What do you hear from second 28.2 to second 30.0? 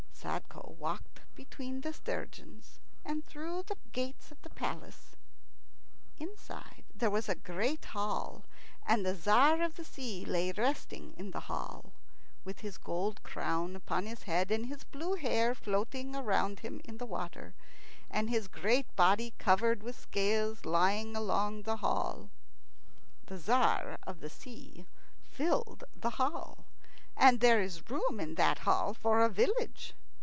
that hall for a village.